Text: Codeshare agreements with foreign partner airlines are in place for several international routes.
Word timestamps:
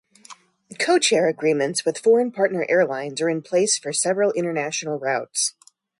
Codeshare 0.79 1.29
agreements 1.29 1.85
with 1.85 1.99
foreign 1.99 2.31
partner 2.31 2.65
airlines 2.67 3.21
are 3.21 3.29
in 3.29 3.43
place 3.43 3.77
for 3.77 3.93
several 3.93 4.31
international 4.31 4.97
routes. 4.97 5.53